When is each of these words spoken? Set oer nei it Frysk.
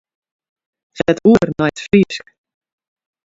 Set 0.97 1.17
oer 1.31 1.45
nei 1.57 1.69
it 1.71 1.77
Frysk. 1.85 2.25